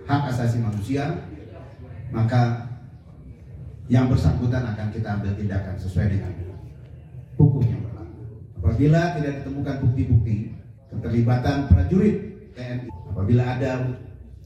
hak 0.05 0.21
asasi 0.29 0.61
manusia, 0.61 1.25
maka 2.13 2.69
yang 3.89 4.09
bersangkutan 4.09 4.61
akan 4.61 4.87
kita 4.93 5.07
ambil 5.17 5.33
tindakan 5.33 5.75
sesuai 5.77 6.07
dengan 6.13 6.31
hukum 7.37 7.65
yang 7.65 7.81
berlaku. 7.81 8.21
Apabila 8.61 9.01
tidak 9.17 9.33
ditemukan 9.41 9.75
bukti-bukti 9.81 10.35
keterlibatan 10.93 11.57
prajurit 11.69 12.17
TNI, 12.53 12.89
apabila 13.09 13.43
ada 13.57 13.71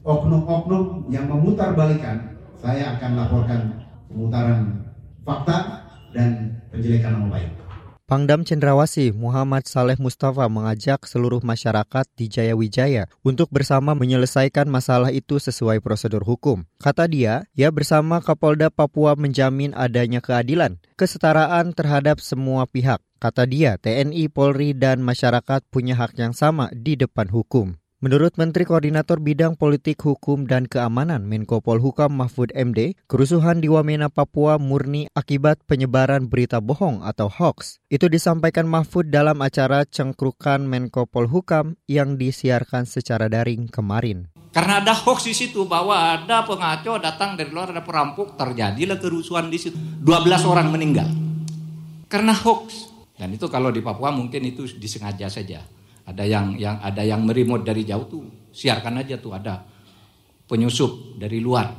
oknum-oknum 0.00 1.12
yang 1.12 1.28
memutar 1.28 1.76
balikan, 1.76 2.36
saya 2.60 2.96
akan 2.96 3.10
laporkan 3.16 3.60
pemutaran 4.08 4.60
fakta 5.24 5.88
dan 6.16 6.60
penjelekan 6.72 7.16
nama 7.16 7.28
baik. 7.36 7.59
Pangdam 8.10 8.42
Cendrawasih 8.42 9.14
Muhammad 9.14 9.70
Saleh 9.70 9.94
Mustafa 9.94 10.50
mengajak 10.50 11.06
seluruh 11.06 11.38
masyarakat 11.46 12.10
di 12.18 12.26
Jayawijaya 12.26 13.06
untuk 13.22 13.46
bersama 13.54 13.94
menyelesaikan 13.94 14.66
masalah 14.66 15.14
itu 15.14 15.38
sesuai 15.38 15.78
prosedur 15.78 16.26
hukum. 16.26 16.66
Kata 16.82 17.06
dia, 17.06 17.46
ia 17.54 17.70
bersama 17.70 18.18
Kapolda 18.18 18.66
Papua 18.66 19.14
menjamin 19.14 19.70
adanya 19.78 20.18
keadilan, 20.18 20.82
kesetaraan 20.98 21.70
terhadap 21.70 22.18
semua 22.18 22.66
pihak. 22.66 22.98
Kata 23.22 23.46
dia, 23.46 23.78
TNI, 23.78 24.26
Polri, 24.26 24.74
dan 24.74 25.06
masyarakat 25.06 25.62
punya 25.70 25.94
hak 25.94 26.18
yang 26.18 26.34
sama 26.34 26.66
di 26.74 26.98
depan 26.98 27.30
hukum. 27.30 27.78
Menurut 28.00 28.40
Menteri 28.40 28.64
Koordinator 28.64 29.20
Bidang 29.20 29.60
Politik 29.60 30.00
Hukum 30.00 30.48
dan 30.48 30.64
Keamanan 30.64 31.28
Menko 31.28 31.60
Polhukam 31.60 32.16
Mahfud 32.16 32.48
MD, 32.56 32.96
kerusuhan 33.04 33.60
di 33.60 33.68
Wamena 33.68 34.08
Papua 34.08 34.56
murni 34.56 35.04
akibat 35.12 35.60
penyebaran 35.68 36.24
berita 36.24 36.64
bohong 36.64 37.04
atau 37.04 37.28
hoax. 37.28 37.76
Itu 37.92 38.08
disampaikan 38.08 38.64
Mahfud 38.64 39.12
dalam 39.12 39.44
acara 39.44 39.84
cengkrukan 39.84 40.64
Menko 40.64 41.04
Polhukam 41.04 41.76
yang 41.92 42.16
disiarkan 42.16 42.88
secara 42.88 43.28
daring 43.28 43.68
kemarin. 43.68 44.32
Karena 44.48 44.80
ada 44.80 44.96
hoax 44.96 45.28
di 45.28 45.36
situ 45.36 45.68
bahwa 45.68 45.92
ada 45.92 46.48
pengaco 46.48 46.96
datang 46.96 47.36
dari 47.36 47.52
luar 47.52 47.76
ada 47.76 47.84
perampok 47.84 48.32
terjadilah 48.32 48.96
kerusuhan 48.96 49.52
di 49.52 49.60
situ. 49.60 49.76
12 49.76 50.48
orang 50.48 50.72
meninggal. 50.72 51.12
Karena 52.08 52.32
hoax. 52.32 52.96
Dan 53.20 53.36
itu 53.36 53.44
kalau 53.52 53.68
di 53.68 53.84
Papua 53.84 54.08
mungkin 54.08 54.40
itu 54.48 54.64
disengaja 54.80 55.28
saja 55.28 55.60
ada 56.06 56.24
yang 56.24 56.56
yang 56.56 56.78
ada 56.80 57.02
yang 57.04 57.24
merimot 57.24 57.64
dari 57.64 57.84
jauh 57.84 58.06
tuh. 58.06 58.24
Siarkan 58.50 58.98
aja 58.98 59.18
tuh 59.18 59.34
ada 59.34 59.62
penyusup 60.50 61.20
dari 61.20 61.38
luar. 61.38 61.70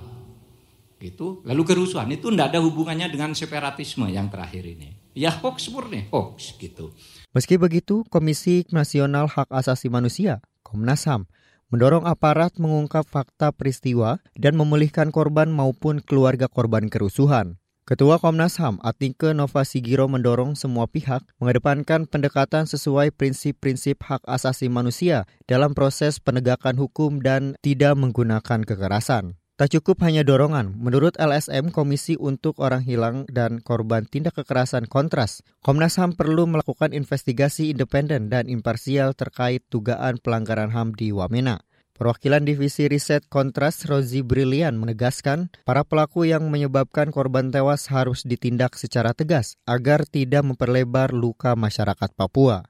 Gitu. 1.01 1.41
Lalu 1.43 1.62
kerusuhan. 1.65 2.07
Itu 2.13 2.29
tidak 2.31 2.55
ada 2.55 2.60
hubungannya 2.62 3.10
dengan 3.10 3.34
separatisme 3.34 4.05
yang 4.07 4.29
terakhir 4.29 4.63
ini. 4.63 5.01
Ya 5.12 5.34
hoax 5.34 5.67
murni 5.73 6.07
hoax 6.07 6.55
gitu. 6.55 6.95
Meski 7.36 7.60
begitu 7.60 8.07
Komisi 8.07 8.63
Nasional 8.71 9.27
Hak 9.27 9.51
Asasi 9.51 9.91
Manusia 9.91 10.39
Komnas 10.63 11.03
HAM 11.03 11.27
mendorong 11.71 12.03
aparat 12.03 12.60
mengungkap 12.60 13.07
fakta 13.07 13.55
peristiwa 13.55 14.19
dan 14.36 14.60
memulihkan 14.60 15.12
korban 15.15 15.47
maupun 15.47 16.03
keluarga 16.03 16.51
korban 16.51 16.91
kerusuhan 16.91 17.61
Ketua 17.82 18.22
Komnas 18.22 18.62
HAM 18.62 18.78
Atike 18.86 19.34
Nova 19.34 19.65
Sigiro 19.65 20.06
mendorong 20.06 20.54
semua 20.54 20.86
pihak 20.86 21.26
mengedepankan 21.41 22.06
pendekatan 22.06 22.70
sesuai 22.70 23.10
prinsip-prinsip 23.10 24.06
hak 24.06 24.22
asasi 24.30 24.70
manusia 24.70 25.26
dalam 25.50 25.74
proses 25.74 26.22
penegakan 26.22 26.78
hukum 26.78 27.26
dan 27.26 27.58
tidak 27.65 27.98
menggunakan 27.98 28.62
kekerasan. 28.62 29.41
Tak 29.58 29.78
cukup 29.78 30.06
hanya 30.06 30.22
dorongan, 30.22 30.78
menurut 30.78 31.17
LSM 31.17 31.74
Komisi 31.74 32.17
untuk 32.22 32.62
Orang 32.62 32.86
Hilang 32.86 33.26
dan 33.30 33.62
Korban 33.62 34.06
Tindak 34.06 34.38
Kekerasan 34.38 34.86
Kontras, 34.86 35.41
Komnas 35.65 35.98
HAM 35.98 36.13
perlu 36.13 36.46
melakukan 36.46 36.94
investigasi 36.94 37.74
independen 37.74 38.30
dan 38.30 38.46
imparsial 38.46 39.17
terkait 39.17 39.65
dugaan 39.74 40.22
pelanggaran 40.22 40.70
HAM 40.70 40.94
di 40.94 41.10
Wamena. 41.10 41.65
Perwakilan 42.01 42.41
Divisi 42.49 42.89
Riset 42.89 43.29
Kontras 43.29 43.85
Rozi 43.85 44.25
Brilian 44.25 44.73
menegaskan 44.73 45.53
para 45.61 45.85
pelaku 45.85 46.25
yang 46.25 46.49
menyebabkan 46.49 47.13
korban 47.13 47.53
tewas 47.53 47.85
harus 47.93 48.25
ditindak 48.25 48.73
secara 48.73 49.13
tegas 49.13 49.61
agar 49.69 50.09
tidak 50.09 50.41
memperlebar 50.41 51.13
luka 51.13 51.53
masyarakat 51.53 52.09
Papua. 52.17 52.65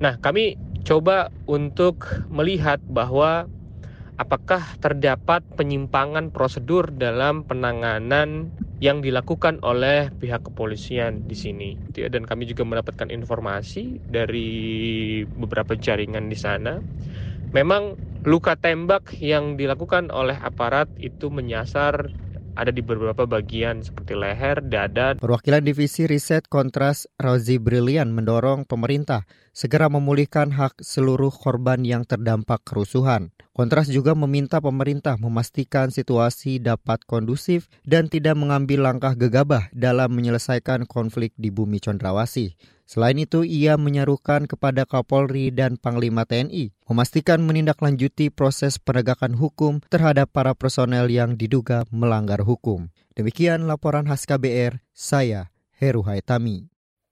Nah, 0.00 0.16
kami 0.24 0.56
coba 0.88 1.28
untuk 1.44 2.24
melihat 2.32 2.80
bahwa 2.88 3.44
apakah 4.16 4.64
terdapat 4.80 5.44
penyimpangan 5.52 6.32
prosedur 6.32 6.88
dalam 6.96 7.44
penanganan 7.44 8.48
yang 8.80 9.04
dilakukan 9.04 9.60
oleh 9.60 10.08
pihak 10.16 10.48
kepolisian 10.48 11.28
di 11.28 11.36
sini. 11.36 11.70
Dan 11.92 12.24
kami 12.24 12.48
juga 12.48 12.64
mendapatkan 12.64 13.12
informasi 13.12 14.00
dari 14.08 14.48
beberapa 15.28 15.76
jaringan 15.76 16.32
di 16.32 16.38
sana. 16.40 16.80
Memang 17.52 18.00
luka 18.24 18.56
tembak 18.56 19.12
yang 19.20 19.60
dilakukan 19.60 20.08
oleh 20.08 20.40
aparat 20.40 20.88
itu 20.96 21.28
menyasar 21.28 22.08
ada 22.56 22.72
di 22.72 22.80
beberapa 22.80 23.28
bagian 23.28 23.84
seperti 23.84 24.16
leher, 24.16 24.60
dada. 24.64 25.16
Perwakilan 25.20 25.60
Divisi 25.60 26.08
Riset 26.08 26.48
Kontras 26.48 27.08
Rozi 27.20 27.60
Brilian 27.60 28.12
mendorong 28.12 28.64
pemerintah 28.64 29.28
segera 29.52 29.92
memulihkan 29.92 30.50
hak 30.52 30.80
seluruh 30.80 31.30
korban 31.30 31.84
yang 31.84 32.08
terdampak 32.08 32.64
kerusuhan. 32.64 33.30
Kontras 33.52 33.92
juga 33.92 34.16
meminta 34.16 34.64
pemerintah 34.64 35.20
memastikan 35.20 35.92
situasi 35.92 36.56
dapat 36.56 37.04
kondusif 37.04 37.68
dan 37.84 38.08
tidak 38.08 38.32
mengambil 38.34 38.88
langkah 38.88 39.12
gegabah 39.12 39.68
dalam 39.76 40.08
menyelesaikan 40.16 40.88
konflik 40.88 41.36
di 41.36 41.52
bumi 41.52 41.76
Condrawasih. 41.78 42.56
Selain 42.88 43.16
itu, 43.16 43.44
ia 43.44 43.80
menyerukan 43.80 44.44
kepada 44.44 44.84
Kapolri 44.84 45.48
dan 45.48 45.80
Panglima 45.80 46.28
TNI 46.28 46.72
memastikan 46.88 47.40
menindaklanjuti 47.40 48.28
proses 48.28 48.76
penegakan 48.76 49.32
hukum 49.36 49.80
terhadap 49.88 50.28
para 50.28 50.52
personel 50.52 51.08
yang 51.08 51.36
diduga 51.36 51.88
melanggar 51.88 52.44
hukum. 52.44 52.92
Demikian 53.16 53.68
laporan 53.68 54.08
khas 54.08 54.24
KBR, 54.28 54.80
saya 54.92 55.52
Heru 55.76 56.04
Haitami. 56.04 56.71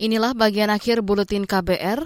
Inilah 0.00 0.32
bagian 0.32 0.72
akhir 0.72 1.04
buletin 1.04 1.44
KBR. 1.44 2.00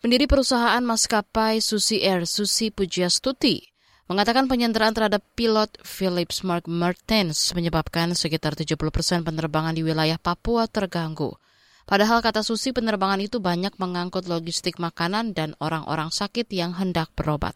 Pendiri 0.00 0.24
perusahaan 0.24 0.80
maskapai 0.80 1.60
Susi 1.60 2.00
Air, 2.00 2.24
Susi 2.24 2.72
Pujiastuti, 2.72 3.60
mengatakan 4.08 4.48
penyanderaan 4.48 4.96
terhadap 4.96 5.20
pilot 5.36 5.68
Philips 5.84 6.40
Mark 6.40 6.64
Martens 6.64 7.52
menyebabkan 7.52 8.16
sekitar 8.16 8.56
70 8.56 8.72
persen 8.88 9.20
penerbangan 9.20 9.76
di 9.76 9.84
wilayah 9.84 10.16
Papua 10.16 10.64
terganggu. 10.64 11.36
Padahal 11.84 12.24
kata 12.24 12.40
Susi 12.40 12.72
penerbangan 12.72 13.20
itu 13.20 13.36
banyak 13.36 13.76
mengangkut 13.76 14.24
logistik 14.24 14.80
makanan 14.80 15.36
dan 15.36 15.52
orang-orang 15.60 16.08
sakit 16.08 16.48
yang 16.48 16.72
hendak 16.72 17.12
berobat. 17.12 17.52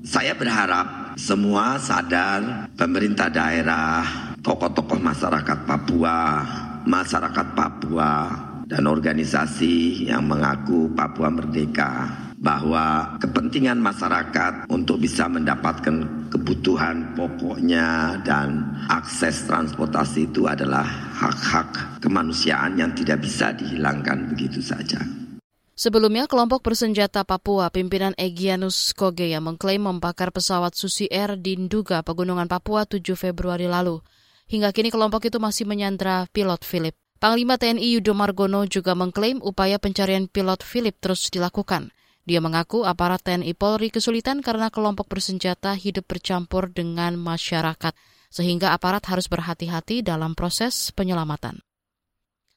Saya 0.00 0.32
berharap 0.32 1.20
semua 1.20 1.76
sadar 1.76 2.72
pemerintah 2.72 3.28
daerah, 3.28 4.32
tokoh-tokoh 4.40 4.96
masyarakat 4.96 5.58
Papua, 5.68 6.40
masyarakat 6.88 7.46
Papua, 7.52 8.51
dan 8.72 8.88
organisasi 8.88 10.08
yang 10.08 10.24
mengaku 10.24 10.88
Papua 10.96 11.28
Merdeka 11.28 12.08
bahwa 12.42 13.14
kepentingan 13.22 13.78
masyarakat 13.78 14.66
untuk 14.72 14.98
bisa 14.98 15.30
mendapatkan 15.30 16.26
kebutuhan 16.32 17.14
pokoknya 17.14 18.18
dan 18.26 18.66
akses 18.90 19.46
transportasi 19.46 20.32
itu 20.32 20.48
adalah 20.48 20.82
hak-hak 21.14 22.00
kemanusiaan 22.02 22.80
yang 22.80 22.90
tidak 22.96 23.22
bisa 23.22 23.54
dihilangkan 23.54 24.32
begitu 24.32 24.58
saja. 24.58 24.98
Sebelumnya, 25.72 26.28
kelompok 26.28 26.66
bersenjata 26.66 27.22
Papua 27.22 27.70
pimpinan 27.72 28.12
Egyanus 28.18 28.92
Kogeya 28.92 29.40
mengklaim 29.40 29.82
membakar 29.86 30.34
pesawat 30.34 30.74
Susi 30.74 31.08
Air 31.08 31.38
di 31.38 31.56
Nduga, 31.58 32.02
Pegunungan 32.02 32.46
Papua 32.50 32.84
7 32.86 33.02
Februari 33.18 33.66
lalu. 33.66 34.02
Hingga 34.50 34.74
kini 34.74 34.92
kelompok 34.92 35.26
itu 35.26 35.40
masih 35.40 35.64
menyandra 35.64 36.28
pilot 36.30 36.60
Philip. 36.62 37.01
Panglima 37.22 37.54
TNI 37.54 37.86
Yudo 38.02 38.18
Margono 38.18 38.66
juga 38.66 38.98
mengklaim 38.98 39.38
upaya 39.46 39.78
pencarian 39.78 40.26
pilot 40.26 40.66
Philip 40.66 40.98
terus 40.98 41.30
dilakukan. 41.30 41.94
Dia 42.26 42.42
mengaku 42.42 42.82
aparat 42.82 43.22
TNI 43.22 43.54
Polri 43.54 43.94
kesulitan 43.94 44.42
karena 44.42 44.74
kelompok 44.74 45.06
bersenjata 45.06 45.78
hidup 45.78 46.10
bercampur 46.10 46.74
dengan 46.74 47.14
masyarakat, 47.14 47.94
sehingga 48.26 48.74
aparat 48.74 49.06
harus 49.06 49.30
berhati-hati 49.30 50.02
dalam 50.02 50.34
proses 50.34 50.90
penyelamatan. 50.90 51.62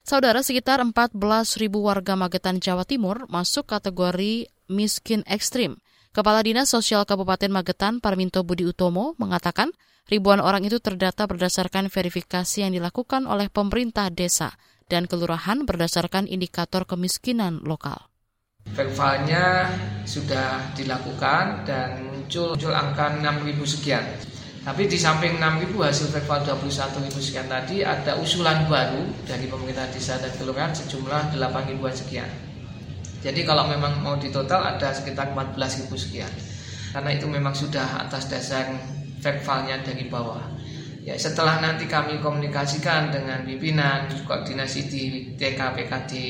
Saudara, 0.01 0.41
sekitar 0.41 0.81
14 0.81 1.13
ribu 1.61 1.85
warga 1.85 2.17
Magetan, 2.17 2.57
Jawa 2.57 2.89
Timur 2.89 3.29
masuk 3.29 3.69
kategori 3.69 4.49
miskin 4.65 5.21
ekstrim. 5.29 5.77
Kepala 6.15 6.39
Dinas 6.39 6.71
Sosial 6.71 7.03
Kabupaten 7.03 7.51
Magetan, 7.51 7.99
Parminto 7.99 8.39
Budi 8.47 8.63
Utomo, 8.63 9.19
mengatakan 9.19 9.75
Ribuan 10.05 10.37
orang 10.37 10.61
itu 10.61 10.77
terdata 10.77 11.25
berdasarkan 11.25 11.89
verifikasi 11.89 12.61
yang 12.61 12.77
dilakukan 12.77 13.25
oleh 13.25 13.49
pemerintah 13.49 14.13
desa 14.13 14.53
dan 14.85 15.09
kelurahan 15.09 15.65
berdasarkan 15.65 16.29
indikator 16.29 16.85
kemiskinan 16.85 17.65
lokal. 17.65 18.05
Verifalnya 18.69 19.65
sudah 20.05 20.61
dilakukan 20.77 21.65
dan 21.65 22.05
muncul, 22.05 22.53
muncul 22.53 22.69
angka 22.69 23.17
6.000 23.17 23.65
sekian. 23.65 24.05
Tapi 24.61 24.85
di 24.85 24.97
samping 24.97 25.41
6.000 25.41 25.73
hasil 25.73 26.13
verifal 26.13 26.45
21.000 26.45 27.25
sekian 27.25 27.49
tadi 27.49 27.81
ada 27.81 28.21
usulan 28.21 28.69
baru 28.69 29.09
dari 29.25 29.49
pemerintah 29.49 29.89
desa 29.89 30.21
dan 30.21 30.29
kelurahan 30.37 30.73
sejumlah 30.73 31.33
8.000 31.33 31.81
sekian. 31.97 32.54
Jadi 33.25 33.41
kalau 33.41 33.65
memang 33.65 34.05
mau 34.05 34.13
ditotal 34.21 34.77
ada 34.77 34.93
sekitar 34.93 35.33
14.000 35.33 35.89
sekian. 35.97 36.29
Karena 36.93 37.09
itu 37.09 37.25
memang 37.25 37.57
sudah 37.57 38.05
atas 38.05 38.29
dasar 38.29 38.69
faktualnya 39.17 39.81
dari 39.81 40.05
bawah. 40.05 40.45
Ya, 41.01 41.17
setelah 41.17 41.57
nanti 41.61 41.89
kami 41.89 42.21
komunikasikan 42.21 43.09
dengan 43.09 43.41
pimpinan 43.45 44.09
koordinasi 44.25 44.79
di 44.89 45.03
TKPK 45.37 45.91
di 46.09 46.25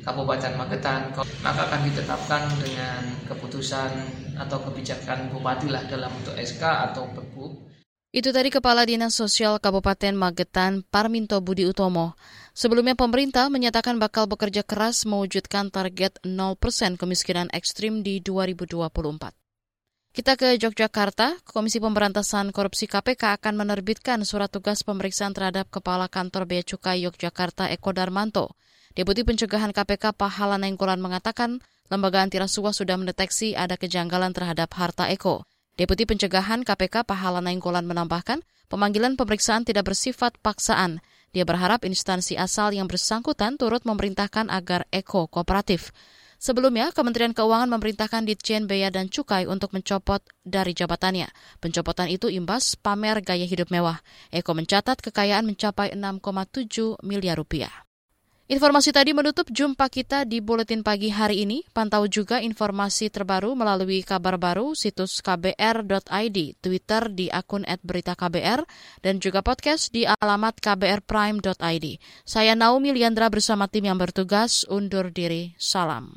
Kabupaten 0.00 0.52
Magetan, 0.56 1.12
maka 1.44 1.68
akan 1.68 1.80
ditetapkan 1.84 2.42
dengan 2.60 3.08
keputusan 3.28 3.88
atau 4.36 4.60
kebijakan 4.68 5.28
bupati 5.32 5.68
lah 5.68 5.84
dalam 5.84 6.12
bentuk 6.12 6.36
SK 6.36 6.60
atau 6.60 7.08
Perbu. 7.12 7.67
Itu 8.18 8.34
tadi 8.34 8.50
Kepala 8.50 8.82
Dinas 8.82 9.14
Sosial 9.14 9.62
Kabupaten 9.62 10.10
Magetan 10.10 10.82
Parminto 10.82 11.38
Budi 11.38 11.70
Utomo. 11.70 12.18
Sebelumnya 12.50 12.98
pemerintah 12.98 13.46
menyatakan 13.46 13.94
bakal 14.02 14.26
bekerja 14.26 14.66
keras 14.66 15.06
mewujudkan 15.06 15.70
target 15.70 16.18
0% 16.26 16.98
kemiskinan 16.98 17.46
ekstrim 17.54 18.02
di 18.02 18.18
2024. 18.18 18.74
Kita 20.10 20.34
ke 20.34 20.58
Yogyakarta, 20.58 21.46
Komisi 21.46 21.78
Pemberantasan 21.78 22.50
Korupsi 22.50 22.90
KPK 22.90 23.38
akan 23.38 23.54
menerbitkan 23.54 24.26
surat 24.26 24.50
tugas 24.50 24.82
pemeriksaan 24.82 25.30
terhadap 25.30 25.70
Kepala 25.70 26.10
Kantor 26.10 26.50
Bea 26.50 26.66
Cukai 26.66 27.06
Yogyakarta 27.06 27.70
Eko 27.70 27.94
Darmanto. 27.94 28.58
Deputi 28.98 29.22
Pencegahan 29.22 29.70
KPK 29.70 30.18
Pahala 30.18 30.58
Nainggolan 30.58 30.98
mengatakan 30.98 31.62
lembaga 31.86 32.26
anti 32.26 32.42
rasuah 32.42 32.74
sudah 32.74 32.98
mendeteksi 32.98 33.54
ada 33.54 33.78
kejanggalan 33.78 34.34
terhadap 34.34 34.74
harta 34.74 35.06
Eko. 35.06 35.46
Deputi 35.78 36.10
Pencegahan 36.10 36.66
KPK 36.66 37.06
Pahala 37.06 37.38
Nainggolan 37.38 37.86
menambahkan, 37.86 38.42
pemanggilan 38.66 39.14
pemeriksaan 39.14 39.62
tidak 39.62 39.86
bersifat 39.86 40.34
paksaan. 40.42 40.98
Dia 41.30 41.46
berharap 41.46 41.86
instansi 41.86 42.34
asal 42.34 42.74
yang 42.74 42.90
bersangkutan 42.90 43.54
turut 43.54 43.86
memerintahkan 43.86 44.50
agar 44.50 44.90
Eko 44.90 45.30
kooperatif. 45.30 45.94
Sebelumnya, 46.42 46.90
Kementerian 46.90 47.30
Keuangan 47.30 47.70
memerintahkan 47.70 48.26
Ditjen 48.26 48.66
Bea 48.66 48.90
dan 48.90 49.06
Cukai 49.06 49.46
untuk 49.46 49.70
mencopot 49.70 50.18
dari 50.42 50.74
jabatannya. 50.74 51.30
Pencopotan 51.62 52.10
itu 52.10 52.26
imbas 52.26 52.74
pamer 52.74 53.22
gaya 53.22 53.46
hidup 53.46 53.70
mewah. 53.70 54.02
Eko 54.34 54.58
mencatat 54.58 54.98
kekayaan 54.98 55.46
mencapai 55.46 55.94
6,7 55.94 56.98
miliar 57.06 57.38
rupiah. 57.38 57.87
Informasi 58.48 58.96
tadi 58.96 59.12
menutup 59.12 59.52
jumpa 59.52 59.92
kita 59.92 60.24
di 60.24 60.40
Buletin 60.40 60.80
Pagi 60.80 61.12
hari 61.12 61.44
ini. 61.44 61.68
Pantau 61.68 62.08
juga 62.08 62.40
informasi 62.40 63.12
terbaru 63.12 63.52
melalui 63.52 64.00
kabar 64.00 64.40
baru 64.40 64.72
situs 64.72 65.20
kbr.id, 65.20 66.56
Twitter 66.56 67.12
di 67.12 67.28
akun 67.28 67.68
@beritaKBR, 67.68 68.64
dan 69.04 69.20
juga 69.20 69.44
podcast 69.44 69.92
di 69.92 70.08
alamat 70.08 70.64
kbrprime.id. 70.64 71.86
Saya 72.24 72.56
Naomi 72.56 72.96
Liandra 72.96 73.28
bersama 73.28 73.68
tim 73.68 73.84
yang 73.84 74.00
bertugas 74.00 74.64
undur 74.64 75.12
diri. 75.12 75.52
Salam. 75.60 76.16